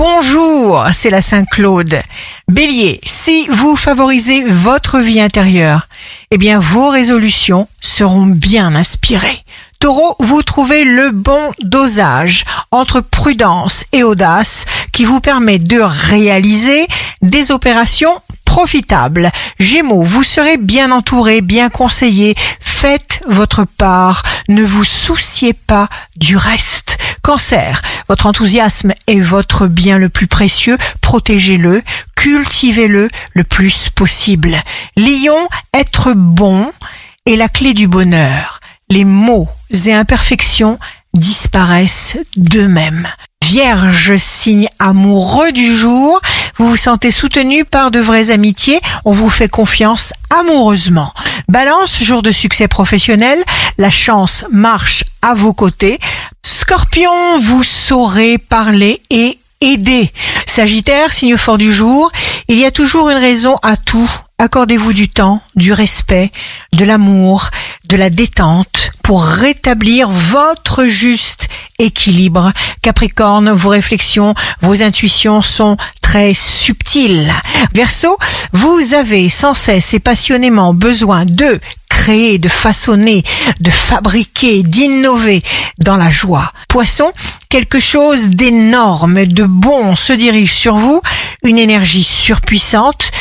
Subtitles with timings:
[0.00, 2.00] bonjour, c'est la Saint-Claude.
[2.48, 5.88] Bélier, si vous favorisez votre vie intérieure,
[6.30, 9.44] eh bien vos résolutions seront bien inspirées.
[9.78, 16.86] Taureau, vous trouvez le bon dosage entre prudence et audace qui vous permet de réaliser
[17.20, 19.30] des opérations profitables.
[19.58, 22.34] Gémeaux, vous serez bien entouré, bien conseillé.
[22.58, 24.22] Faites votre part.
[24.48, 26.96] Ne vous souciez pas du reste.
[28.08, 30.76] Votre enthousiasme est votre bien le plus précieux.
[31.00, 31.80] Protégez-le,
[32.16, 34.60] cultivez-le le plus possible.
[34.96, 35.38] Lion,
[35.72, 36.72] être bon
[37.26, 38.58] est la clé du bonheur.
[38.88, 39.48] Les mots
[39.86, 40.80] et imperfections
[41.14, 43.06] disparaissent d'eux-mêmes.
[43.44, 46.20] Vierge, signe amoureux du jour,
[46.56, 51.12] vous vous sentez soutenu par de vraies amitiés, on vous fait confiance amoureusement.
[51.48, 53.42] Balance, jour de succès professionnel,
[53.78, 55.98] la chance marche à vos côtés.
[56.70, 60.08] Scorpion, vous saurez parler et aider.
[60.46, 62.12] Sagittaire, signe fort du jour,
[62.46, 64.08] il y a toujours une raison à tout.
[64.38, 66.30] Accordez-vous du temps, du respect,
[66.72, 67.50] de l'amour,
[67.86, 71.48] de la détente pour rétablir votre juste
[71.80, 72.52] équilibre.
[72.82, 75.76] Capricorne, vos réflexions, vos intuitions sont
[76.10, 77.32] très subtiles.
[77.72, 78.18] Verseau,
[78.52, 83.22] vous avez sans cesse et passionnément besoin de créer, de façonner,
[83.60, 85.40] de fabriquer, d'innover
[85.78, 86.50] dans la joie.
[86.68, 87.12] Poisson,
[87.48, 91.00] quelque chose d'énorme, de bon se dirige sur vous,
[91.44, 93.12] une énergie surpuissante,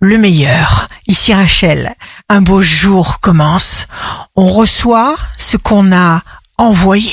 [0.00, 0.86] le meilleur.
[1.08, 1.96] Ici Rachel,
[2.28, 3.88] un beau jour commence.
[4.36, 6.22] On reçoit ce qu'on a
[6.58, 7.10] envoyé.